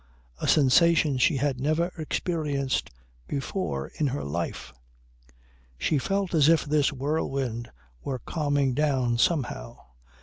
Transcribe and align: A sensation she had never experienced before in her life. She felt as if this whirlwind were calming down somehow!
A 0.39 0.47
sensation 0.47 1.19
she 1.19 1.37
had 1.37 1.59
never 1.59 1.91
experienced 1.95 2.89
before 3.27 3.91
in 3.99 4.07
her 4.07 4.23
life. 4.23 4.73
She 5.77 5.99
felt 5.99 6.33
as 6.33 6.49
if 6.49 6.65
this 6.65 6.91
whirlwind 6.91 7.69
were 8.03 8.17
calming 8.17 8.73
down 8.73 9.19
somehow! 9.19 9.77